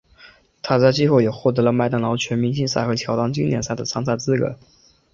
[0.63, 4.57] 他在季后也获得了麦当劳全明星赛和乔丹经典赛的参赛资格。